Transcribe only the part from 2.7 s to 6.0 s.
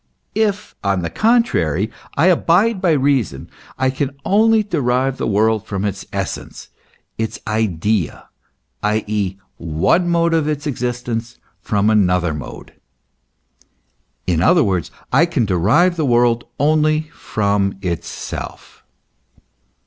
by reason, I can only derive the world from